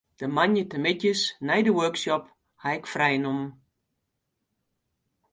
[0.19, 2.23] De moandeitemiddeis nei de workshop
[2.63, 3.49] haw ik frij nommen.